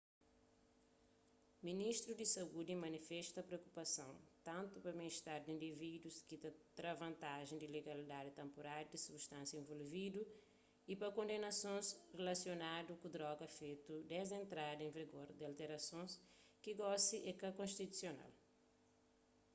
ministru 1.67 2.11
di 2.19 2.25
saúdi 2.35 2.73
manifesta 2.85 3.41
priokupason 3.49 4.13
tantu 4.47 4.75
pa 4.83 4.89
ben-istar 4.99 5.39
di 5.41 5.49
indivídus 5.55 6.15
ki 6.27 6.35
ta 6.43 6.49
tra 6.77 6.91
vantaji 7.03 7.53
di 7.59 7.67
legalidadi 7.75 8.31
tenpuráriu 8.39 8.91
di 8.91 8.99
substánsias 9.07 9.59
involvidu 9.63 10.21
y 10.91 10.93
pa 11.01 11.07
kondenasons 11.17 11.87
rilasionadu 12.17 12.91
ku 13.01 13.07
droga 13.15 13.47
fetu 13.57 13.93
desdi 14.11 14.33
entrada 14.43 14.81
en 14.85 14.95
vigor 15.01 15.27
di 15.37 15.43
alterasons 15.49 16.11
ki 16.63 16.71
gosi 16.81 17.17
é 17.31 17.31
ka 17.41 17.49
konstitusional 17.59 18.31